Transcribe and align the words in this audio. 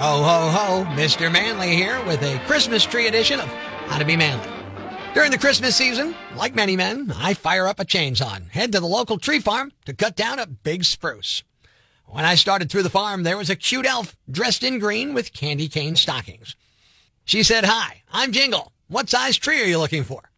Ho, 0.00 0.22
ho, 0.22 0.48
ho, 0.48 0.84
Mr. 0.94 1.30
Manly 1.30 1.76
here 1.76 2.02
with 2.06 2.22
a 2.22 2.38
Christmas 2.46 2.86
tree 2.86 3.06
edition 3.06 3.38
of 3.38 3.48
How 3.84 3.98
to 3.98 4.04
Be 4.06 4.16
Manly. 4.16 4.48
During 5.12 5.30
the 5.30 5.36
Christmas 5.36 5.76
season, 5.76 6.14
like 6.36 6.54
many 6.54 6.74
men, 6.74 7.12
I 7.18 7.34
fire 7.34 7.66
up 7.66 7.78
a 7.78 7.84
chainsaw 7.84 8.34
and 8.34 8.48
head 8.48 8.72
to 8.72 8.80
the 8.80 8.86
local 8.86 9.18
tree 9.18 9.40
farm 9.40 9.72
to 9.84 9.92
cut 9.92 10.16
down 10.16 10.38
a 10.38 10.46
big 10.46 10.84
spruce. 10.84 11.42
When 12.06 12.24
I 12.24 12.36
started 12.36 12.70
through 12.70 12.84
the 12.84 12.88
farm, 12.88 13.24
there 13.24 13.36
was 13.36 13.50
a 13.50 13.56
cute 13.56 13.84
elf 13.84 14.16
dressed 14.30 14.64
in 14.64 14.78
green 14.78 15.12
with 15.12 15.34
candy 15.34 15.68
cane 15.68 15.96
stockings. 15.96 16.56
She 17.26 17.42
said, 17.42 17.66
Hi, 17.66 18.02
I'm 18.10 18.32
Jingle. 18.32 18.72
What 18.88 19.10
size 19.10 19.36
tree 19.36 19.60
are 19.60 19.66
you 19.66 19.76
looking 19.76 20.04
for? 20.04 20.30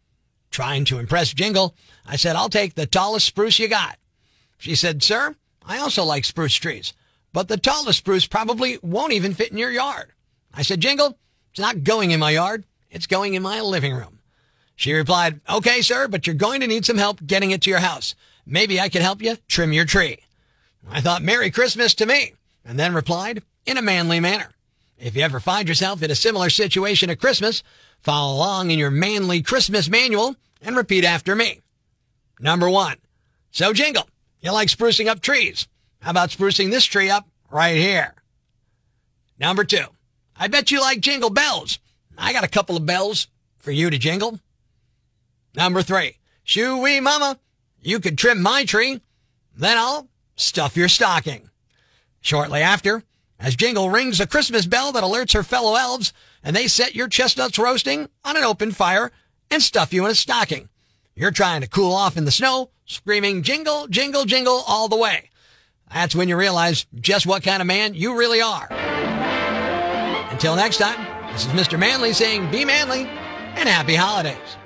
Trying 0.51 0.87
to 0.87 0.99
impress 0.99 1.33
Jingle, 1.33 1.77
I 2.05 2.17
said, 2.17 2.35
I'll 2.35 2.49
take 2.49 2.75
the 2.75 2.85
tallest 2.85 3.27
spruce 3.27 3.61
you 3.61 3.69
got. 3.69 3.97
She 4.59 4.75
said, 4.75 5.05
Sir, 5.05 5.37
I 5.65 5.79
also 5.79 6.03
like 6.03 6.25
spruce 6.25 6.57
trees 6.57 6.95
but 7.33 7.49
the 7.49 7.57
tallest 7.57 7.99
spruce 7.99 8.27
probably 8.27 8.79
won't 8.83 9.13
even 9.13 9.35
fit 9.35 9.51
in 9.51 9.59
your 9.59 9.71
yard. 9.71 10.13
I 10.55 10.63
said, 10.63 10.81
Jingle, 10.81 11.19
it's 11.51 11.61
not 11.61 11.85
going 11.85 12.11
in 12.11 12.21
my 12.21 12.31
yard. 12.31 12.65
It's 12.91 13.07
going 13.07 13.35
in 13.35 13.43
my 13.43 13.61
living 13.61 13.95
room. 13.95 14.21
She 14.77 14.93
replied, 14.93 15.41
okay, 15.49 15.81
sir, 15.81 16.09
but 16.09 16.27
you're 16.27 16.35
going 16.35 16.61
to 16.61 16.67
need 16.67 16.85
some 16.85 16.99
help 16.99 17.25
getting 17.25 17.51
it 17.51 17.63
to 17.63 17.71
your 17.71 17.79
house. 17.79 18.15
Maybe 18.45 18.81
I 18.81 18.89
can 18.89 19.03
help 19.03 19.23
you 19.23 19.37
trim 19.49 19.73
your 19.73 19.85
tree. 19.85 20.19
I 20.91 21.01
thought, 21.01 21.23
Merry 21.23 21.51
Christmas 21.51 21.95
to 21.95 22.07
me, 22.07 22.35
and 22.65 22.79
then 22.79 22.95
replied 22.95 23.43
in 23.65 23.79
a 23.79 23.83
manly 23.83 24.21
manner. 24.21 24.51
If 24.99 25.17
you 25.17 25.23
ever 25.23 25.41
find 25.41 25.69
yourself 25.69 26.03
in 26.03 26.11
a 26.11 26.17
similar 26.17 26.51
situation 26.51 27.11
at 27.11 27.21
Christmas, 27.21 27.63
follow 28.01 28.37
along 28.37 28.71
in 28.71 28.79
your 28.79 28.91
manly 28.91 29.43
Christmas 29.43 29.89
manual 29.89 30.37
and 30.61 30.77
repeat 30.77 31.05
after 31.05 31.35
me. 31.35 31.61
Number 32.41 32.69
one. 32.69 32.97
So 33.51 33.73
jingle. 33.73 34.09
You 34.41 34.53
like 34.53 34.69
sprucing 34.69 35.07
up 35.07 35.21
trees. 35.21 35.69
How 36.03 36.11
about 36.11 36.31
sprucing 36.31 36.71
this 36.71 36.85
tree 36.85 37.11
up 37.11 37.29
right 37.49 37.77
here? 37.77 38.15
Number 39.39 39.63
two, 39.63 39.87
I 40.37 40.49
bet 40.49 40.73
you 40.73 40.81
like 40.81 41.01
jingle 41.01 41.31
bells. 41.31 41.79
I 42.19 42.33
got 42.33 42.43
a 42.45 42.49
couple 42.49 42.77
of 42.77 42.85
bells 42.85 43.29
for 43.59 43.71
you 43.71 43.89
to 43.89 43.99
jingle. 43.99 44.41
Number 45.55 45.81
three, 45.81 46.17
shoo-wee 46.43 46.99
mama, 46.99 47.39
you 47.81 48.01
could 48.01 48.19
trim 48.19 48.43
my 48.43 48.65
tree, 48.65 49.01
then 49.57 49.79
I'll 49.79 50.09
stuff 50.35 50.77
your 50.77 50.89
stocking. 50.89 51.51
Shortly 52.21 52.63
after, 52.63 53.05
as 53.39 53.55
Jingle 53.57 53.91
rings 53.91 54.21
a 54.21 54.27
Christmas 54.27 54.67
bell 54.67 54.93
that 54.93 55.05
alerts 55.05 55.35
her 55.35 55.43
fellow 55.43 55.77
elves, 55.77 56.13
and 56.43 56.55
they 56.55 56.67
set 56.67 56.95
your 56.95 57.09
chestnuts 57.09 57.59
roasting 57.59 58.09
on 58.25 58.37
an 58.37 58.45
open 58.45 58.73
fire 58.73 59.13
and 59.51 59.63
stuff 59.63 59.93
you 59.93 60.05
in 60.05 60.11
a 60.11 60.15
stocking. 60.15 60.69
You're 61.15 61.31
trying 61.31 61.61
to 61.61 61.69
cool 61.69 61.93
off 61.93 62.17
in 62.17 62.25
the 62.25 62.31
snow, 62.31 62.71
screaming 62.87 63.43
jingle, 63.43 63.87
jingle, 63.87 64.25
jingle 64.25 64.63
all 64.67 64.89
the 64.89 64.97
way. 64.97 65.31
That's 65.93 66.15
when 66.15 66.29
you 66.29 66.37
realize 66.37 66.87
just 67.01 67.27
what 67.27 67.43
kind 67.43 67.61
of 67.61 67.67
man 67.67 67.95
you 67.95 68.19
really 68.19 68.41
are. 68.41 68.69
Until 70.31 70.57
next 70.57 70.79
time, 70.79 71.33
this 71.33 71.47
is 71.47 71.53
Mr. 71.53 71.79
Manly 71.79 72.13
saying 72.13 72.51
be 72.51 72.65
manly 72.65 73.03
and 73.57 73.69
happy 73.69 73.95
holidays. 73.95 74.57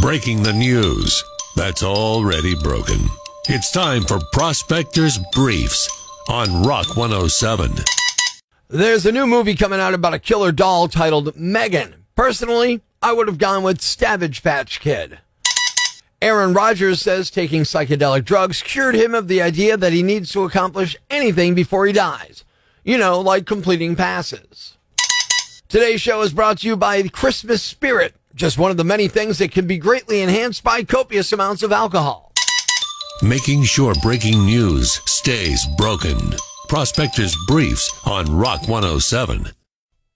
Breaking 0.00 0.42
the 0.42 0.52
news 0.52 1.22
that's 1.56 1.82
already 1.82 2.54
broken. 2.62 2.98
It's 3.48 3.72
time 3.72 4.04
for 4.04 4.20
Prospectors 4.32 5.18
Briefs 5.32 5.88
on 6.28 6.62
Rock 6.62 6.96
107. 6.96 7.72
There's 8.68 9.06
a 9.06 9.12
new 9.12 9.26
movie 9.26 9.54
coming 9.54 9.80
out 9.80 9.94
about 9.94 10.14
a 10.14 10.18
killer 10.18 10.52
doll 10.52 10.88
titled 10.88 11.36
Megan. 11.36 12.04
Personally, 12.14 12.82
I 13.02 13.12
would 13.12 13.28
have 13.28 13.38
gone 13.38 13.62
with 13.62 13.80
Stabbage 13.80 14.42
Patch 14.42 14.80
Kid. 14.80 15.20
Aaron 16.20 16.52
Rodgers 16.52 17.00
says 17.00 17.30
taking 17.30 17.62
psychedelic 17.62 18.24
drugs 18.24 18.60
cured 18.60 18.96
him 18.96 19.14
of 19.14 19.28
the 19.28 19.40
idea 19.40 19.76
that 19.76 19.92
he 19.92 20.02
needs 20.02 20.32
to 20.32 20.42
accomplish 20.42 20.96
anything 21.10 21.54
before 21.54 21.86
he 21.86 21.92
dies. 21.92 22.44
You 22.82 22.98
know, 22.98 23.20
like 23.20 23.46
completing 23.46 23.94
passes. 23.94 24.76
Today's 25.68 26.00
show 26.00 26.22
is 26.22 26.32
brought 26.32 26.58
to 26.58 26.66
you 26.66 26.76
by 26.76 27.06
Christmas 27.06 27.62
Spirit, 27.62 28.16
just 28.34 28.58
one 28.58 28.72
of 28.72 28.76
the 28.76 28.84
many 28.84 29.06
things 29.06 29.38
that 29.38 29.52
can 29.52 29.68
be 29.68 29.78
greatly 29.78 30.20
enhanced 30.20 30.64
by 30.64 30.82
copious 30.82 31.32
amounts 31.32 31.62
of 31.62 31.70
alcohol. 31.70 32.32
Making 33.22 33.62
sure 33.62 33.94
breaking 34.02 34.44
news 34.44 35.00
stays 35.06 35.66
broken. 35.76 36.18
Prospectors 36.68 37.36
Briefs 37.46 37.92
on 38.06 38.34
Rock 38.34 38.62
107. 38.62 39.46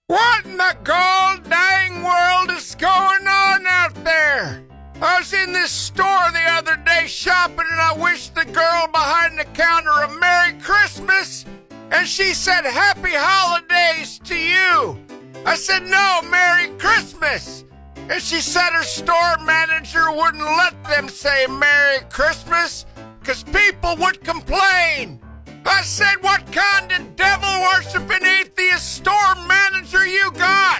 What 0.07 0.45
in 0.45 0.57
the 0.57 0.75
gold 0.83 1.49
dang 1.49 2.03
world 2.03 2.51
is 2.51 2.75
going 2.75 3.27
on 3.27 3.65
out 3.65 3.93
there? 4.03 4.62
I 5.01 5.19
was 5.19 5.33
in 5.33 5.51
this 5.51 5.71
store 5.71 6.31
the 6.31 6.45
other 6.49 6.75
day 6.77 7.07
shopping 7.07 7.65
and 7.69 7.81
I 7.81 7.95
wished 7.97 8.35
the 8.35 8.45
girl 8.45 8.87
behind 8.91 9.37
the 9.37 9.45
counter 9.45 9.89
a 9.89 10.19
Merry 10.19 10.53
Christmas 10.59 11.45
and 11.93 12.07
she 12.07 12.33
said 12.33 12.65
Happy 12.65 13.11
Holidays 13.13 14.19
to 14.23 14.35
you. 14.35 14.97
I 15.45 15.55
said, 15.55 15.83
No, 15.83 16.21
Merry 16.29 16.69
Christmas. 16.79 17.65
And 18.09 18.19
she 18.21 18.41
said 18.41 18.71
her 18.71 18.83
store 18.83 19.37
manager 19.45 20.11
wouldn't 20.11 20.43
let 20.43 20.83
them 20.85 21.07
say 21.07 21.45
Merry 21.47 21.99
Christmas 22.09 22.87
because 23.19 23.43
people 23.43 23.95
would 23.97 24.23
complain. 24.23 25.21
I 25.65 25.83
said, 25.83 26.15
What 26.21 26.51
kind 26.51 26.91
of 26.91 27.15
devil 27.15 27.61
worshiping 27.61 28.25
atheist 28.25 28.95
store 28.95 29.35
manager 29.47 30.07
you 30.07 30.31
got? 30.31 30.72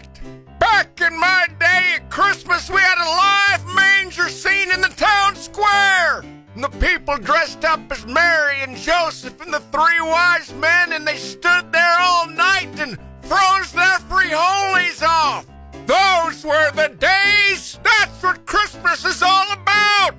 And 6.64 6.72
the 6.72 6.88
people 6.88 7.18
dressed 7.18 7.66
up 7.66 7.92
as 7.92 8.06
Mary 8.06 8.62
and 8.62 8.78
Joseph 8.78 9.42
and 9.42 9.54
the 9.54 9.60
three 9.60 10.00
wise 10.02 10.54
men, 10.54 10.94
and 10.94 11.06
they 11.06 11.18
stood 11.18 11.72
there 11.72 11.98
all 12.00 12.28
night 12.28 12.70
and 12.80 12.98
froze 13.22 13.72
their 13.74 14.00
free 14.00 14.30
frijoles 14.30 15.04
off. 15.04 15.46
Those 15.86 16.46
were 16.46 16.72
the 16.72 16.96
days. 17.00 17.80
That's 17.84 18.24
what 18.24 18.46
Christmas 18.46 19.04
is 19.04 19.22
all 19.22 19.52
about. 19.52 20.16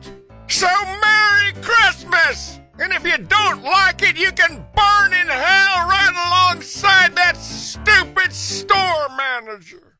So 0.49 0.69
Merry 1.03 1.53
Christmas! 1.63 2.61
And 2.79 2.93
if 2.93 3.05
you 3.05 3.25
don't 3.25 3.63
like 3.63 4.03
it, 4.03 4.19
you 4.19 4.33
can 4.33 4.67
burn 4.77 5.13
in 5.15 5.29
hell 5.29 5.89
right 5.89 6.13
alongside 6.13 7.15
that 7.17 7.37
stupid 7.37 8.33
store 8.33 9.09
manager. 9.17 9.97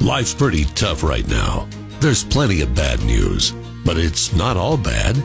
Life's 0.00 0.34
pretty 0.34 0.64
tough 0.64 1.02
right 1.02 1.26
now. 1.28 1.68
There's 2.00 2.24
plenty 2.24 2.60
of 2.60 2.74
bad 2.74 3.02
news, 3.02 3.52
but 3.86 3.96
it's 3.96 4.34
not 4.34 4.56
all 4.56 4.76
bad. 4.76 5.16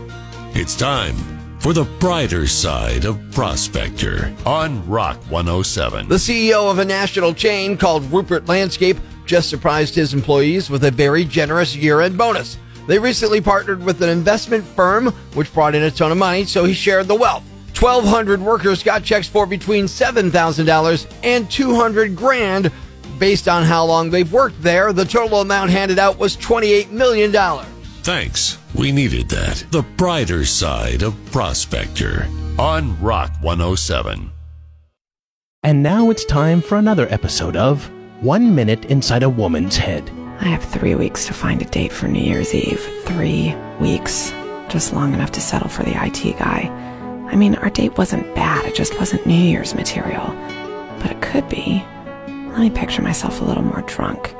It's 0.53 0.75
time 0.75 1.15
for 1.59 1.73
the 1.73 1.85
brighter 1.99 2.45
side 2.45 3.05
of 3.05 3.19
Prospector 3.31 4.35
on 4.45 4.87
Rock 4.87 5.17
107. 5.31 6.07
The 6.07 6.15
CEO 6.15 6.69
of 6.69 6.77
a 6.77 6.85
national 6.85 7.33
chain 7.33 7.75
called 7.75 8.03
Ruppert 8.03 8.47
Landscape 8.47 8.97
just 9.25 9.49
surprised 9.49 9.95
his 9.95 10.13
employees 10.13 10.69
with 10.69 10.83
a 10.83 10.91
very 10.91 11.25
generous 11.25 11.75
year 11.75 12.01
end 12.01 12.19
bonus. 12.19 12.59
They 12.85 12.99
recently 12.99 13.41
partnered 13.41 13.83
with 13.83 13.99
an 14.03 14.09
investment 14.09 14.63
firm 14.63 15.07
which 15.33 15.51
brought 15.53 15.73
in 15.73 15.83
a 15.83 15.91
ton 15.91 16.11
of 16.11 16.19
money, 16.19 16.45
so 16.45 16.63
he 16.63 16.73
shared 16.73 17.07
the 17.07 17.15
wealth. 17.15 17.43
1,200 17.79 18.39
workers 18.39 18.83
got 18.83 19.03
checks 19.03 19.27
for 19.27 19.47
between 19.47 19.85
$7,000 19.85 21.13
and 21.23 21.49
200 21.49 22.15
grand 22.15 22.71
based 23.17 23.47
on 23.47 23.63
how 23.63 23.85
long 23.85 24.11
they've 24.11 24.31
worked 24.31 24.61
there. 24.61 24.93
The 24.93 25.05
total 25.05 25.41
amount 25.41 25.71
handed 25.71 25.97
out 25.97 26.19
was 26.19 26.37
$28 26.37 26.91
million. 26.91 27.31
Thanks. 28.03 28.57
We 28.73 28.91
needed 28.91 29.29
that. 29.29 29.63
The 29.69 29.83
brighter 29.83 30.43
side 30.43 31.03
of 31.03 31.13
Prospector 31.31 32.27
on 32.57 32.99
Rock 32.99 33.31
107. 33.41 34.31
And 35.61 35.83
now 35.83 36.09
it's 36.09 36.25
time 36.25 36.61
for 36.63 36.79
another 36.79 37.07
episode 37.11 37.55
of 37.55 37.91
One 38.21 38.55
Minute 38.55 38.85
Inside 38.85 39.21
a 39.21 39.29
Woman's 39.29 39.77
Head. 39.77 40.09
I 40.39 40.45
have 40.45 40.63
three 40.63 40.95
weeks 40.95 41.27
to 41.27 41.33
find 41.33 41.61
a 41.61 41.65
date 41.65 41.91
for 41.91 42.07
New 42.07 42.23
Year's 42.23 42.55
Eve. 42.55 42.81
Three 43.03 43.53
weeks. 43.79 44.31
Just 44.69 44.93
long 44.93 45.13
enough 45.13 45.31
to 45.33 45.41
settle 45.41 45.69
for 45.69 45.83
the 45.83 46.03
IT 46.03 46.39
guy. 46.39 46.69
I 47.31 47.35
mean, 47.35 47.53
our 47.55 47.69
date 47.69 47.99
wasn't 47.99 48.33
bad, 48.33 48.65
it 48.65 48.73
just 48.73 48.97
wasn't 48.97 49.27
New 49.27 49.35
Year's 49.35 49.75
material. 49.75 50.25
But 50.99 51.11
it 51.11 51.21
could 51.21 51.47
be. 51.49 51.85
Let 52.25 52.59
me 52.59 52.71
picture 52.71 53.03
myself 53.03 53.41
a 53.41 53.45
little 53.45 53.63
more 53.63 53.83
drunk. 53.83 54.33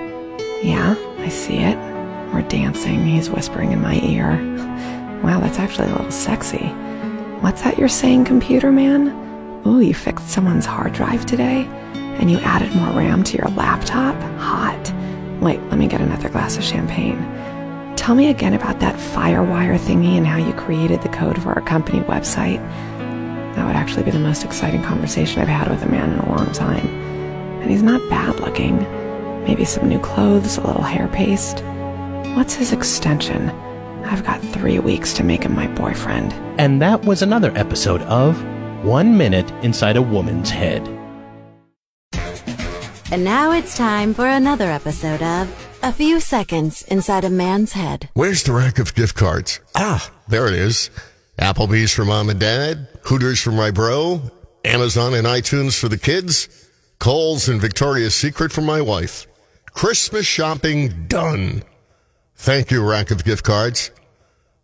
Yeah, 0.64 0.96
I 1.20 1.30
see 1.30 1.58
it. 1.58 1.91
We're 2.34 2.42
dancing. 2.44 3.06
He's 3.06 3.30
whispering 3.30 3.72
in 3.74 3.82
my 3.82 4.00
ear. 4.02 4.38
Wow, 5.22 5.40
that's 5.42 5.60
actually 5.60 5.90
a 5.90 5.96
little 5.96 6.12
sexy. 6.12 6.66
What's 7.42 7.62
that 7.64 7.78
you're 7.78 7.90
saying, 7.90 8.26
computer 8.26 8.72
man? 8.72 9.10
Ooh, 9.68 9.82
you 9.82 9.94
fixed 9.94 10.30
someone's 10.30 10.66
hard 10.66 10.94
drive 10.94 11.26
today? 11.26 11.66
And 11.94 12.32
you 12.32 12.38
added 12.40 12.74
more 12.76 12.90
RAM 12.92 13.24
to 13.26 13.38
your 13.38 13.50
laptop? 13.50 14.16
Hot. 14.40 14.94
Wait, 15.42 15.62
let 15.64 15.78
me 15.78 15.88
get 15.88 16.02
another 16.02 16.30
glass 16.30 16.58
of 16.58 16.64
champagne. 16.64 17.20
Tell 17.96 18.16
me 18.16 18.30
again 18.30 18.54
about 18.54 18.80
that 18.80 18.96
Firewire 18.96 19.78
thingy 19.78 20.18
and 20.18 20.26
how 20.26 20.38
you 20.38 20.54
created 20.54 21.02
the 21.02 21.10
code 21.10 21.42
for 21.42 21.50
our 21.50 21.62
company 21.62 22.00
website. 22.02 22.60
That 23.56 23.68
would 23.68 23.76
actually 23.76 24.04
be 24.04 24.12
the 24.12 24.20
most 24.20 24.46
exciting 24.46 24.82
conversation 24.84 25.42
I've 25.42 25.48
had 25.48 25.70
with 25.70 25.84
a 25.84 25.90
man 25.90 26.14
in 26.14 26.20
a 26.20 26.30
long 26.30 26.52
time. 26.54 26.88
And 27.62 27.70
he's 27.70 27.84
not 27.84 28.08
bad 28.10 28.40
looking. 28.40 28.80
Maybe 29.44 29.66
some 29.66 29.90
new 29.90 30.00
clothes, 30.00 30.58
a 30.58 30.66
little 30.66 30.82
hair 30.82 31.08
paste. 31.10 31.64
What's 32.36 32.54
his 32.54 32.72
extension? 32.72 33.50
I've 34.06 34.24
got 34.24 34.42
three 34.42 34.80
weeks 34.80 35.14
to 35.16 35.24
make 35.24 35.44
him 35.44 35.54
my 35.54 35.68
boyfriend. 35.68 36.32
And 36.58 36.82
that 36.82 37.04
was 37.04 37.22
another 37.22 37.52
episode 37.58 38.02
of 38.04 38.42
One 38.86 39.18
Minute 39.18 39.52
Inside 39.64 39.98
a 39.98 40.02
Woman's 40.02 40.50
Head. 40.50 40.88
And 43.12 43.26
now 43.26 43.52
it's 43.52 43.76
time 43.76 44.14
for 44.14 44.26
another 44.26 44.72
episode 44.72 45.22
of 45.22 45.78
A 45.84 45.92
Few 45.92 46.22
Seconds 46.22 46.84
Inside 46.84 47.26
a 47.26 47.30
Man's 47.30 47.74
Head. 47.74 48.08
Where's 48.14 48.44
the 48.44 48.54
rack 48.54 48.80
of 48.80 48.96
gift 48.96 49.16
cards? 49.18 49.60
Ah, 49.76 50.10
there 50.30 50.48
it 50.48 50.54
is. 50.54 50.90
Applebee's 51.38 51.94
for 51.94 52.06
mom 52.06 52.30
and 52.30 52.40
dad, 52.40 52.88
Hooters 53.04 53.42
for 53.42 53.52
my 53.52 53.72
bro, 53.72 54.22
Amazon 54.64 55.14
and 55.14 55.28
iTunes 55.28 55.78
for 55.78 55.90
the 55.90 55.98
kids, 55.98 56.48
Kohl's 56.98 57.50
and 57.50 57.60
Victoria's 57.60 58.16
Secret 58.16 58.54
for 58.54 58.62
my 58.62 58.80
wife. 58.80 59.28
Christmas 59.74 60.26
shopping 60.26 61.08
done. 61.08 61.64
Thank 62.42 62.72
you, 62.72 62.84
rack 62.84 63.12
of 63.12 63.24
gift 63.24 63.44
cards. 63.44 63.92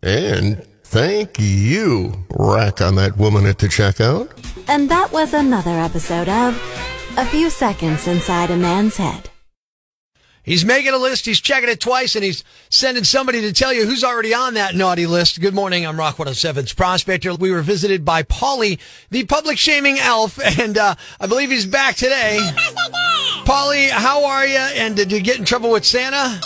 And 0.02 0.66
thank 0.82 1.36
you, 1.38 2.24
rack 2.36 2.80
on 2.80 2.96
that 2.96 3.16
woman 3.16 3.46
at 3.46 3.60
the 3.60 3.68
checkout. 3.68 4.32
And 4.66 4.88
that 4.90 5.12
was 5.12 5.32
another 5.32 5.70
episode 5.70 6.28
of 6.28 6.60
A 7.16 7.24
Few 7.26 7.48
Seconds 7.50 8.08
Inside 8.08 8.50
a 8.50 8.56
Man's 8.56 8.96
Head. 8.96 9.30
He's 10.42 10.64
making 10.64 10.92
a 10.92 10.98
list, 10.98 11.24
he's 11.24 11.40
checking 11.40 11.68
it 11.68 11.78
twice, 11.78 12.16
and 12.16 12.24
he's 12.24 12.42
sending 12.68 13.04
somebody 13.04 13.42
to 13.42 13.52
tell 13.52 13.72
you 13.72 13.86
who's 13.86 14.02
already 14.02 14.34
on 14.34 14.54
that 14.54 14.74
naughty 14.74 15.06
list. 15.06 15.40
Good 15.40 15.54
morning, 15.54 15.86
I'm 15.86 16.00
Rock 16.00 16.16
107's 16.16 16.72
Prospector. 16.72 17.32
We 17.36 17.52
were 17.52 17.62
visited 17.62 18.04
by 18.04 18.24
Polly, 18.24 18.80
the 19.10 19.24
public 19.24 19.56
shaming 19.56 20.00
elf, 20.00 20.40
and 20.58 20.76
uh, 20.76 20.96
I 21.20 21.28
believe 21.28 21.50
he's 21.50 21.66
back 21.66 21.94
today. 21.94 22.40
Polly, 23.44 23.86
how 23.86 24.24
are 24.24 24.44
you? 24.44 24.58
And 24.58 24.96
did 24.96 25.12
you 25.12 25.20
get 25.20 25.38
in 25.38 25.44
trouble 25.44 25.70
with 25.70 25.84
Santa? 25.84 26.40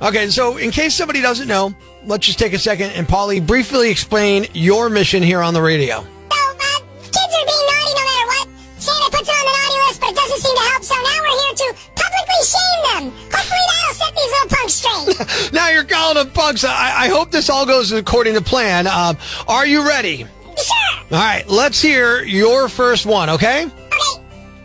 Okay, 0.00 0.28
so 0.28 0.58
in 0.58 0.70
case 0.70 0.94
somebody 0.94 1.20
doesn't 1.20 1.48
know, 1.48 1.74
let's 2.04 2.24
just 2.26 2.38
take 2.38 2.52
a 2.52 2.58
second 2.58 2.90
and 2.92 3.08
Polly 3.08 3.40
briefly 3.40 3.90
explain 3.90 4.46
your 4.54 4.88
mission 4.88 5.22
here 5.24 5.42
on 5.42 5.54
the 5.54 5.62
radio. 5.62 6.00
So, 6.00 6.06
uh, 6.30 6.78
kids 7.02 7.34
are 7.34 7.46
being 7.46 7.66
naughty 7.66 7.94
no 7.98 8.04
matter 8.06 8.26
what. 8.30 8.48
Santa 8.78 9.10
puts 9.10 9.26
them 9.26 9.34
on 9.34 9.44
the 9.44 9.54
naughty 9.58 9.88
list, 9.88 10.00
but 10.00 10.10
it 10.10 10.16
doesn't 10.16 10.40
seem 10.40 10.54
to 10.54 10.62
help, 10.70 10.82
so 10.84 10.94
now 10.94 11.18
we're 11.20 11.38
here 11.42 11.54
to 11.56 11.74
publicly 11.96 12.42
shame 12.46 12.80
them. 12.86 13.04
Hopefully 13.32 13.64
that'll 13.66 13.94
set 13.94 14.14
these 14.14 14.30
little 14.30 14.48
punks 14.56 14.74
straight. 14.74 15.52
now 15.52 15.68
you're 15.70 15.84
calling 15.84 16.14
them 16.14 16.30
punks. 16.30 16.62
I, 16.64 17.06
I 17.06 17.08
hope 17.08 17.32
this 17.32 17.50
all 17.50 17.66
goes 17.66 17.90
according 17.90 18.34
to 18.34 18.40
plan. 18.40 18.86
Um, 18.86 19.16
are 19.48 19.66
you 19.66 19.86
ready? 19.86 20.18
sure. 20.18 21.02
All 21.10 21.18
right, 21.18 21.44
let's 21.48 21.82
hear 21.82 22.22
your 22.22 22.68
first 22.68 23.04
one, 23.04 23.30
okay? 23.30 23.64
Okay, 23.64 24.22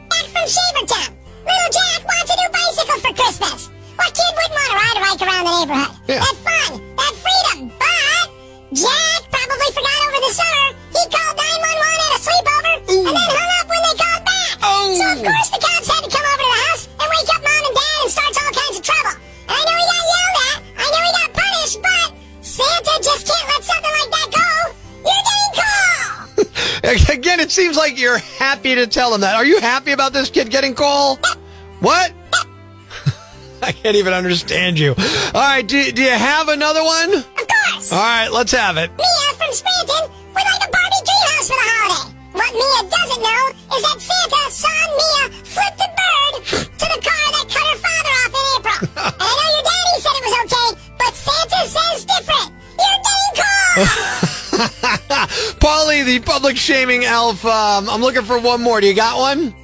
back 0.10 0.26
from 0.26 0.46
Shavertown. 0.46 1.14
Little 1.44 1.72
Jack 1.72 2.08
around 5.44 5.68
the 5.68 5.76
neighborhood? 5.76 5.96
Yeah. 6.08 6.20
That's 6.24 6.40
fun. 6.40 6.72
That's 6.96 7.18
freedom. 7.20 7.60
But 7.76 8.26
Jack 8.74 9.20
probably 9.30 9.70
forgot 9.76 10.00
over 10.08 10.20
the 10.24 10.34
summer. 10.34 10.68
He 10.96 11.02
called 11.12 11.36
911 11.36 12.04
at 12.04 12.12
a 12.16 12.20
sleepover 12.24 12.74
Ooh. 12.90 13.08
and 13.08 13.14
then 13.14 13.30
hung 13.36 13.52
up 13.60 13.66
when 13.68 13.82
they 13.84 13.96
called 14.00 14.24
back. 14.24 14.54
Oh. 14.64 14.96
So 14.96 15.06
of 15.12 15.20
course 15.24 15.50
the 15.52 15.60
cops 15.60 15.88
had 15.92 16.02
to 16.04 16.10
come 16.10 16.26
over 16.26 16.42
to 16.42 16.48
the 16.48 16.60
house 16.72 16.84
and 16.88 17.08
wake 17.12 17.30
up 17.36 17.42
mom 17.44 17.64
and 17.68 17.76
dad 17.76 17.98
and 18.04 18.12
starts 18.12 18.38
all 18.40 18.54
kinds 18.56 18.76
of 18.80 18.84
trouble. 18.84 19.16
And 19.44 19.54
I 19.54 19.62
know 19.68 19.76
he 19.78 19.86
got 19.92 20.04
yelled 20.10 20.40
at. 20.48 20.58
I 20.74 20.86
know 20.90 21.02
he 21.04 21.12
got 21.14 21.30
punished, 21.36 21.78
but 21.84 22.08
Santa 22.42 22.94
just 23.04 23.24
can't 23.28 23.48
let 23.52 23.62
something 23.68 23.94
like 24.00 24.12
that 24.16 24.30
go. 24.32 24.48
You're 25.04 25.26
getting 25.28 25.54
called. 25.60 27.10
Again, 27.20 27.40
it 27.40 27.52
seems 27.52 27.76
like 27.78 28.00
you're 28.00 28.18
happy 28.40 28.76
to 28.76 28.88
tell 28.88 29.14
him 29.14 29.22
that. 29.22 29.36
Are 29.36 29.46
you 29.46 29.60
happy 29.60 29.92
about 29.92 30.14
this 30.14 30.30
kid 30.30 30.50
getting 30.50 30.74
call? 30.74 31.20
What? 31.80 32.14
I 33.68 33.72
can't 33.72 33.96
even 33.96 34.12
understand 34.12 34.78
you. 34.78 34.90
All 34.92 35.42
right, 35.42 35.66
do, 35.66 35.92
do 35.94 36.02
you 36.04 36.10
have 36.10 36.50
another 36.50 36.84
one? 36.84 37.14
Of 37.14 37.48
course. 37.48 37.94
All 37.94 38.00
right, 38.00 38.28
let's 38.28 38.52
have 38.52 38.76
it. 38.76 38.92
Mia 38.98 39.34
from 39.40 39.52
Scranton 39.54 40.12
would 40.36 40.44
like 40.44 40.68
a 40.68 40.70
Barbie 40.70 41.00
dreamhouse 41.08 41.48
for 41.48 41.56
the 41.56 41.64
holiday. 41.72 42.12
What 42.34 42.52
Mia 42.52 42.84
doesn't 42.92 43.24
know 43.24 43.44
is 43.72 43.82
that 43.88 44.00
Santa 44.04 44.52
saw 44.52 44.68
Mia 45.00 45.24
flip 45.48 45.74
the 45.80 45.88
bird 45.96 46.44
to 46.44 46.86
the 46.92 47.00
car 47.08 47.24
that 47.40 47.46
cut 47.48 47.64
her 47.72 47.80
father 47.80 48.14
off 48.20 48.36
in 48.36 48.44
April. 48.52 48.84
and 49.16 49.24
I 49.24 49.32
know 49.32 49.48
your 49.56 49.64
daddy 49.64 49.96
said 50.04 50.12
it 50.12 50.24
was 50.28 50.36
okay, 50.44 50.70
but 51.00 51.14
Santa 51.16 51.62
says 51.72 52.04
different. 52.04 52.52
You're 52.84 53.00
getting 53.00 53.32
called. 53.40 53.88
Polly, 55.64 56.04
the 56.04 56.20
public 56.20 56.58
shaming 56.58 57.06
elf. 57.06 57.46
Um, 57.46 57.90
I'm 57.90 58.02
looking 58.02 58.24
for 58.24 58.38
one 58.40 58.60
more. 58.62 58.82
Do 58.82 58.88
you 58.88 58.94
got 58.94 59.18
one? 59.18 59.56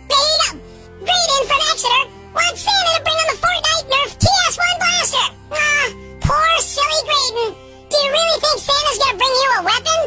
Really 8.30 8.42
think 8.42 8.58
Santa's 8.62 8.98
gonna 9.02 9.18
bring 9.18 9.34
you 9.42 9.50
a 9.58 9.62
weapon? 9.66 10.02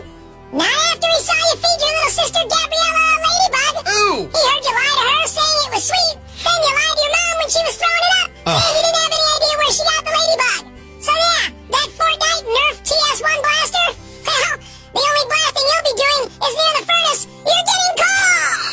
Not 0.53 0.79
after 0.93 1.09
he 1.11 1.21
saw 1.27 1.39
you 1.51 1.57
feed 1.59 1.79
your 1.83 1.93
little 1.97 2.15
sister 2.15 2.43
Gabriella 2.47 3.03
a 3.03 3.19
ladybug. 3.27 3.75
Ooh. 3.83 4.19
He 4.31 4.41
heard 4.47 4.63
you 4.63 4.73
lie 4.79 4.95
to 4.95 5.05
her 5.11 5.27
saying 5.27 5.59
it 5.67 5.71
was 5.73 5.85
sweet. 5.91 6.15
Then 6.45 6.59
you 6.63 6.73
lied 6.77 6.95
to 6.95 7.03
your 7.03 7.13
mom 7.17 7.35
when 7.41 7.49
she 7.51 7.61
was 7.67 7.77
throwing 7.81 8.05
it 8.07 8.15
up. 8.23 8.29
Ah. 8.47 8.61
Saying 8.63 8.75
you 8.79 8.83
didn't 8.85 9.01
have 9.03 9.13
any 9.17 9.29
idea 9.33 9.55
where 9.59 9.73
she 9.73 9.83
got 9.83 10.03
the 10.07 10.13
ladybug. 10.13 10.63
So 11.03 11.13
yeah, 11.19 11.45
that 11.73 11.89
Fortnite 11.99 12.45
Nerf 12.47 12.77
TS1 12.87 13.39
blaster? 13.43 13.87
Well, 14.23 14.55
the 14.93 15.03
only 15.03 15.25
blasting 15.33 15.67
you'll 15.67 15.87
be 15.89 15.95
doing 15.99 16.23
is 16.31 16.53
near 16.53 16.73
the 16.79 16.85
furnace. 16.87 17.23
You're 17.43 17.67
getting 17.67 17.95
cold. 18.03 18.73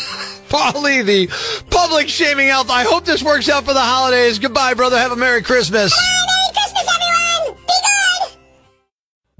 Polly, 0.49 1.01
the 1.01 1.21
public 1.69 2.09
shaming 2.09 2.49
elf. 2.49 2.69
I 2.69 2.83
hope 2.83 3.05
this 3.05 3.23
works 3.23 3.47
out 3.49 3.63
for 3.65 3.73
the 3.73 3.81
holidays. 3.81 4.37
Goodbye, 4.37 4.73
brother. 4.73 4.97
Have 4.97 5.13
a 5.13 5.15
Merry 5.15 5.41
Christmas. 5.41 5.93
Merry 5.95 6.18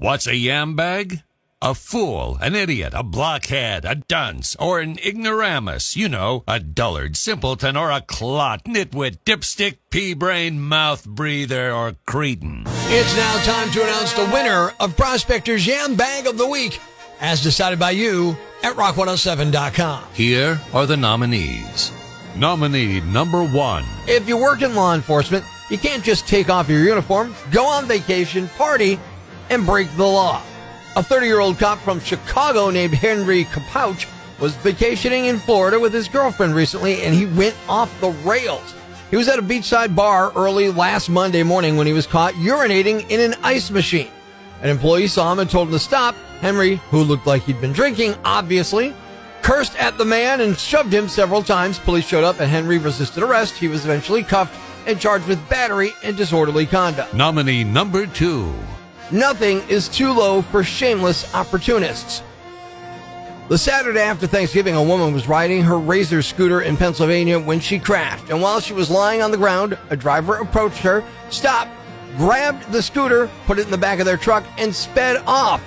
What's 0.00 0.26
a 0.26 0.34
yam 0.34 0.76
bag? 0.76 1.24
A 1.60 1.74
fool, 1.74 2.38
an 2.40 2.54
idiot, 2.54 2.94
a 2.96 3.02
blockhead, 3.02 3.84
a 3.84 3.96
dunce, 3.96 4.56
or 4.58 4.80
an 4.80 4.96
ignoramus. 5.04 5.94
You 5.94 6.08
know, 6.08 6.42
a 6.48 6.58
dullard, 6.58 7.18
simpleton, 7.18 7.76
or 7.76 7.90
a 7.90 8.00
clot, 8.00 8.64
nitwit, 8.64 9.18
dipstick, 9.26 9.76
pea-brain, 9.90 10.58
mouth 10.58 11.04
breather, 11.04 11.70
or 11.70 11.96
cretin. 12.06 12.64
It's 12.66 13.14
now 13.14 13.42
time 13.42 13.70
to 13.72 13.82
announce 13.82 14.14
the 14.14 14.24
winner 14.32 14.72
of 14.80 14.96
Prospector's 14.96 15.66
Yam 15.66 15.96
Bag 15.96 16.26
of 16.26 16.38
the 16.38 16.48
Week, 16.48 16.80
as 17.20 17.42
decided 17.42 17.78
by 17.78 17.90
you 17.90 18.38
at 18.62 18.76
rock107.com. 18.76 20.04
Here 20.14 20.58
are 20.72 20.86
the 20.86 20.96
nominees. 20.96 21.92
Nominee 22.36 23.02
number 23.02 23.44
one. 23.44 23.84
If 24.06 24.26
you 24.26 24.38
work 24.38 24.62
in 24.62 24.74
law 24.74 24.94
enforcement, 24.94 25.44
you 25.68 25.76
can't 25.76 26.02
just 26.02 26.26
take 26.26 26.48
off 26.48 26.70
your 26.70 26.84
uniform, 26.84 27.34
go 27.50 27.66
on 27.66 27.84
vacation, 27.84 28.48
party, 28.56 28.98
and 29.50 29.66
break 29.66 29.94
the 29.96 30.06
law. 30.06 30.42
A 30.96 31.02
30 31.02 31.26
year 31.26 31.40
old 31.40 31.58
cop 31.58 31.78
from 31.80 32.00
Chicago 32.00 32.70
named 32.70 32.94
Henry 32.94 33.44
Capouch 33.44 34.06
was 34.40 34.54
vacationing 34.56 35.26
in 35.26 35.38
Florida 35.38 35.78
with 35.78 35.92
his 35.92 36.08
girlfriend 36.08 36.54
recently 36.54 37.02
and 37.02 37.14
he 37.14 37.26
went 37.26 37.56
off 37.68 38.00
the 38.00 38.10
rails. 38.24 38.74
He 39.10 39.16
was 39.16 39.28
at 39.28 39.38
a 39.38 39.42
beachside 39.42 39.94
bar 39.94 40.32
early 40.34 40.70
last 40.70 41.08
Monday 41.08 41.42
morning 41.42 41.76
when 41.76 41.86
he 41.86 41.92
was 41.92 42.06
caught 42.06 42.34
urinating 42.34 43.08
in 43.10 43.20
an 43.20 43.34
ice 43.42 43.70
machine. 43.70 44.10
An 44.62 44.70
employee 44.70 45.08
saw 45.08 45.32
him 45.32 45.40
and 45.40 45.50
told 45.50 45.68
him 45.68 45.74
to 45.74 45.78
stop. 45.78 46.14
Henry, 46.40 46.76
who 46.90 47.02
looked 47.02 47.26
like 47.26 47.42
he'd 47.42 47.60
been 47.60 47.72
drinking, 47.72 48.14
obviously, 48.24 48.94
cursed 49.42 49.76
at 49.78 49.98
the 49.98 50.04
man 50.04 50.40
and 50.40 50.56
shoved 50.56 50.92
him 50.92 51.08
several 51.08 51.42
times. 51.42 51.78
Police 51.78 52.06
showed 52.06 52.24
up 52.24 52.40
and 52.40 52.50
Henry 52.50 52.78
resisted 52.78 53.22
arrest. 53.22 53.54
He 53.54 53.68
was 53.68 53.84
eventually 53.84 54.22
cuffed 54.22 54.58
and 54.86 55.00
charged 55.00 55.26
with 55.26 55.48
battery 55.48 55.92
and 56.02 56.16
disorderly 56.16 56.66
conduct. 56.66 57.12
Nominee 57.14 57.64
number 57.64 58.06
two. 58.06 58.54
Nothing 59.12 59.68
is 59.68 59.88
too 59.88 60.12
low 60.12 60.40
for 60.40 60.62
shameless 60.62 61.34
opportunists. 61.34 62.22
The 63.48 63.58
Saturday 63.58 64.00
after 64.00 64.28
Thanksgiving, 64.28 64.76
a 64.76 64.82
woman 64.82 65.12
was 65.12 65.26
riding 65.26 65.62
her 65.64 65.76
Razor 65.76 66.22
scooter 66.22 66.60
in 66.60 66.76
Pennsylvania 66.76 67.40
when 67.40 67.58
she 67.58 67.80
crashed. 67.80 68.30
And 68.30 68.40
while 68.40 68.60
she 68.60 68.72
was 68.72 68.88
lying 68.88 69.22
on 69.22 69.32
the 69.32 69.36
ground, 69.36 69.76
a 69.88 69.96
driver 69.96 70.36
approached 70.36 70.78
her, 70.78 71.02
stopped, 71.30 71.72
grabbed 72.16 72.70
the 72.70 72.80
scooter, 72.80 73.28
put 73.46 73.58
it 73.58 73.64
in 73.64 73.72
the 73.72 73.78
back 73.78 73.98
of 73.98 74.06
their 74.06 74.16
truck, 74.16 74.44
and 74.58 74.72
sped 74.72 75.16
off. 75.26 75.60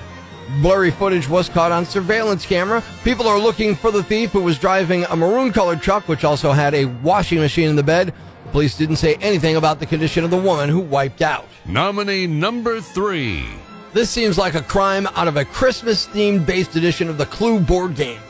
Blurry 0.62 0.92
footage 0.92 1.28
was 1.28 1.50
caught 1.50 1.74
on 1.74 1.86
surveillance 1.86 2.46
camera. 2.46 2.82
People 3.04 3.28
are 3.28 3.40
looking 3.40 3.76
for 3.76 3.92
the 3.92 4.04
thief 4.04 4.32
who 4.32 4.42
was 4.42 4.58
driving 4.58 5.04
a 5.06 5.16
maroon 5.18 5.52
colored 5.52 5.82
truck, 5.82 6.08
which 6.08 6.24
also 6.24 6.54
had 6.54 6.74
a 6.74 6.86
washing 6.86 7.40
machine 7.40 7.70
in 7.70 7.76
the 7.76 7.84
bed. 7.84 8.14
Police 8.54 8.78
didn't 8.78 8.98
say 8.98 9.16
anything 9.16 9.56
about 9.56 9.80
the 9.80 9.86
condition 9.88 10.24
of 10.24 10.30
the 10.30 10.38
woman 10.38 10.70
who 10.70 10.80
wiped 10.80 11.24
out. 11.24 11.48
Nominee 11.66 12.28
number 12.28 12.80
three. 12.82 13.48
This 13.94 14.12
seems 14.12 14.38
like 14.38 14.54
a 14.54 14.62
crime 14.62 15.08
out 15.16 15.28
of 15.28 15.38
a 15.38 15.44
Christmas 15.44 16.06
themed 16.06 16.46
based 16.46 16.76
edition 16.76 17.10
of 17.10 17.18
the 17.18 17.26
Clue 17.26 17.60
board 17.60 17.96
game. 17.96 18.22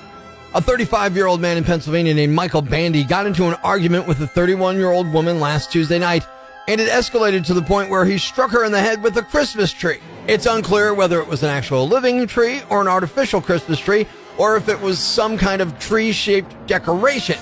A 0.56 0.62
35 0.62 1.18
year 1.18 1.28
old 1.28 1.42
man 1.42 1.58
in 1.58 1.66
Pennsylvania 1.66 2.14
named 2.14 2.34
Michael 2.34 2.62
Bandy 2.62 3.04
got 3.04 3.26
into 3.26 3.50
an 3.50 3.56
argument 3.66 4.08
with 4.08 4.22
a 4.22 4.28
31 4.28 4.78
year 4.78 4.92
old 4.92 5.12
woman 5.12 5.42
last 5.42 5.74
Tuesday 5.74 6.00
night, 6.00 6.26
and 6.70 6.80
it 6.80 6.88
escalated 6.88 7.46
to 7.48 7.54
the 7.54 7.62
point 7.62 7.90
where 7.90 8.06
he 8.06 8.18
struck 8.18 8.52
her 8.52 8.64
in 8.64 8.72
the 8.72 8.80
head 8.80 9.04
with 9.04 9.18
a 9.18 9.24
Christmas 9.24 9.74
tree. 9.74 10.00
It's 10.28 10.46
unclear 10.46 10.94
whether 10.94 11.20
it 11.20 11.28
was 11.28 11.44
an 11.44 11.50
actual 11.50 11.86
living 11.86 12.26
tree 12.28 12.62
or 12.70 12.80
an 12.80 12.88
artificial 12.88 13.42
Christmas 13.42 13.78
tree, 13.78 14.08
or 14.38 14.56
if 14.56 14.70
it 14.70 14.80
was 14.80 15.00
some 15.00 15.38
kind 15.38 15.62
of 15.62 15.78
tree 15.80 16.14
shaped 16.14 16.56
decoration. 16.66 17.40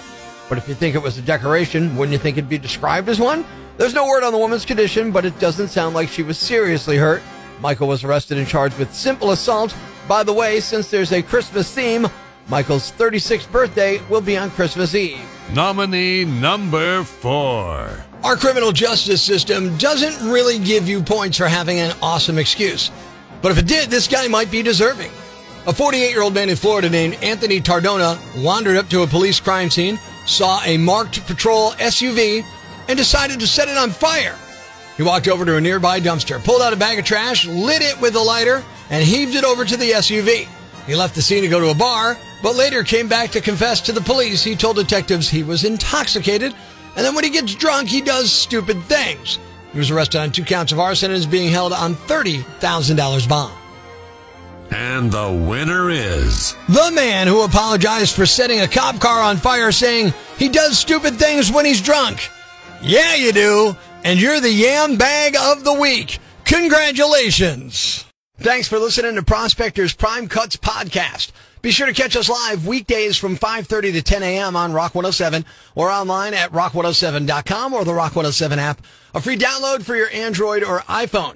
But 0.52 0.58
if 0.58 0.68
you 0.68 0.76
think 0.76 0.96
it 0.96 1.02
was 1.02 1.18
a 1.18 1.22
decoration, 1.22 1.96
wouldn't 1.96 2.12
you 2.12 2.20
think 2.20 2.36
it'd 2.36 2.50
be 2.50 2.58
described 2.58 3.08
as 3.08 3.22
one? 3.22 3.46
There's 3.78 3.94
no 3.94 4.06
word 4.06 4.22
on 4.22 4.34
the 4.34 4.38
woman's 4.38 4.66
condition, 4.66 5.10
but 5.10 5.24
it 5.24 5.40
doesn't 5.40 5.70
sound 5.70 5.96
like 5.96 6.10
she 6.10 6.24
was 6.24 6.38
seriously 6.38 6.98
hurt. 6.98 7.24
Michael 7.62 7.88
was 7.88 8.04
arrested 8.04 8.38
and 8.38 8.46
charged 8.46 8.78
with 8.78 8.94
simple 8.94 9.32
assault. 9.32 9.74
By 10.10 10.24
the 10.24 10.34
way, 10.34 10.60
since 10.60 10.92
there's 10.92 11.14
a 11.14 11.22
Christmas 11.22 11.74
theme, 11.74 12.06
Michael's 12.50 12.92
36th 12.92 13.50
birthday 13.50 14.02
will 14.10 14.20
be 14.20 14.36
on 14.36 14.50
Christmas 14.50 14.94
Eve. 14.94 15.22
Nominee 15.54 16.26
number 16.26 17.06
four. 17.06 17.90
Our 18.26 18.36
criminal 18.36 18.74
justice 18.74 19.22
system 19.22 19.78
doesn't 19.78 20.30
really 20.30 20.60
give 20.60 20.86
you 20.86 21.02
points 21.02 21.38
for 21.38 21.48
having 21.48 21.80
an 21.80 21.96
awesome 22.02 22.38
excuse. 22.38 22.92
But 23.42 23.54
if 23.54 23.58
it 23.58 23.68
did, 23.68 23.90
this 23.90 24.10
guy 24.10 24.28
might 24.28 24.52
be 24.52 24.62
deserving. 24.62 25.12
A 25.66 25.72
48 25.72 26.10
year 26.10 26.22
old 26.24 26.34
man 26.34 26.50
in 26.50 26.58
Florida 26.58 26.90
named 26.90 27.14
Anthony 27.24 27.62
Tardona 27.62 28.20
wandered 28.44 28.76
up 28.76 28.90
to 28.90 29.04
a 29.04 29.08
police 29.08 29.40
crime 29.40 29.70
scene, 29.70 29.98
saw 30.26 30.62
a 30.64 30.78
marked 30.78 31.26
patrol 31.28 31.72
SUV, 31.72 32.46
and 32.88 32.98
decided 32.98 33.40
to 33.40 33.48
set 33.48 33.68
it 33.68 33.78
on 33.78 33.90
fire. 33.90 34.36
He 34.98 35.04
walked 35.04 35.28
over 35.28 35.46
to 35.46 35.56
a 35.56 35.62
nearby 35.62 36.00
dumpster, 36.00 36.44
pulled 36.44 36.62
out 36.62 36.74
a 36.74 36.78
bag 36.78 37.00
of 37.00 37.06
trash, 37.06 37.46
lit 37.48 37.82
it 37.82 38.00
with 38.02 38.16
a 38.16 38.20
lighter, 38.20 38.64
and 38.90 39.04
heaved 39.04 39.36
it 39.36 39.44
over 39.44 39.64
to 39.66 39.78
the 39.78 39.92
SUV. 39.92 40.48
He 40.86 40.96
left 40.96 41.16
the 41.16 41.22
scene 41.22 41.44
to 41.44 41.48
go 41.48 41.60
to 41.60 41.70
a 41.70 41.76
bar, 41.76 42.18
but 42.44 42.56
later 42.56 42.84
came 42.84 43.08
back 43.08 43.32
to 43.32 43.42
confess 43.42 43.82
to 43.82 43.92
the 43.92 44.02
police. 44.02 44.44
He 44.44 44.56
told 44.56 44.76
detectives 44.76 45.30
he 45.30 45.44
was 45.44 45.64
intoxicated, 45.64 46.54
and 46.96 47.06
then 47.06 47.16
when 47.16 47.24
he 47.24 47.30
gets 47.30 47.56
drunk, 47.56 47.88
he 47.88 48.02
does 48.02 48.32
stupid 48.32 48.82
things. 48.84 49.40
He 49.72 49.80
was 49.80 49.92
arrested 49.92 50.20
on 50.20 50.32
two 50.32 50.44
counts 50.44 50.72
of 50.72 50.80
arson 50.80 51.12
and 51.12 51.18
is 51.18 51.26
being 51.26 51.50
held 51.50 51.72
on 51.72 51.96
$30,000 51.96 53.30
bond. 53.30 53.61
And 54.72 55.12
the 55.12 55.32
winner 55.32 55.90
is. 55.90 56.56
The 56.70 56.92
man 56.94 57.28
who 57.28 57.44
apologized 57.44 58.16
for 58.16 58.26
setting 58.26 58.62
a 58.62 58.68
cop 58.68 59.00
car 59.00 59.22
on 59.22 59.38
fire 59.38 59.72
saying 59.72 60.14
he 60.38 60.48
does 60.48 60.80
stupid 60.80 61.16
things 61.16 61.52
when 61.52 61.66
he's 61.66 61.82
drunk. 61.82 62.30
Yeah, 62.82 63.16
you 63.16 63.32
do. 63.34 63.76
And 64.04 64.20
you're 64.20 64.40
the 64.40 64.52
yam 64.52 64.98
bag 64.98 65.36
of 65.36 65.64
the 65.64 65.74
week. 65.74 66.20
Congratulations. 66.46 68.06
Thanks 68.40 68.68
for 68.68 68.80
listening 68.80 69.16
to 69.16 69.24
Prospectors 69.24 69.94
Prime 69.94 70.28
Cuts 70.28 70.56
podcast. 70.56 71.32
Be 71.62 71.70
sure 71.70 71.86
to 71.86 71.94
catch 71.94 72.16
us 72.16 72.28
live 72.28 72.66
weekdays 72.66 73.18
from 73.18 73.38
5:30 73.38 73.92
to 73.94 74.02
10 74.02 74.24
a.m. 74.24 74.56
on 74.56 74.74
Rock 74.74 74.96
107 74.96 75.46
or 75.76 75.92
online 75.92 76.34
at 76.34 76.52
rock107.com 76.52 77.74
or 77.74 77.86
the 77.86 77.94
Rock 77.94 78.16
107 78.16 78.58
app. 78.58 78.82
A 79.14 79.22
free 79.22 79.38
download 79.38 79.84
for 79.84 79.96
your 79.96 80.10
Android 80.10 80.64
or 80.64 80.80
iPhone. 80.82 81.36